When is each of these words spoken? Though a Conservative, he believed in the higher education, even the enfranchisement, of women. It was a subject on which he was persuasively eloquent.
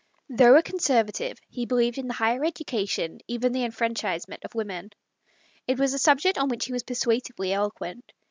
Though 0.31 0.57
a 0.57 0.63
Conservative, 0.63 1.37
he 1.47 1.67
believed 1.67 1.99
in 1.99 2.07
the 2.07 2.15
higher 2.15 2.43
education, 2.43 3.19
even 3.27 3.51
the 3.51 3.63
enfranchisement, 3.63 4.43
of 4.43 4.55
women. 4.55 4.89
It 5.67 5.77
was 5.77 5.93
a 5.93 5.99
subject 5.99 6.39
on 6.39 6.49
which 6.49 6.65
he 6.65 6.73
was 6.73 6.81
persuasively 6.81 7.53
eloquent. 7.53 8.11